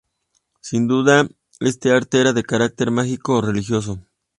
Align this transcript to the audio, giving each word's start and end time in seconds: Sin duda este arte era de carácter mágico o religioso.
Sin 0.61 0.87
duda 0.87 1.27
este 1.59 1.91
arte 1.91 2.19
era 2.19 2.33
de 2.33 2.41
carácter 2.41 2.89
mágico 2.89 3.37
o 3.37 3.41
religioso. 3.41 3.99